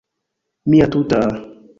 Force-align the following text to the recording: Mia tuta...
Mia 0.69 0.87
tuta... 0.95 1.21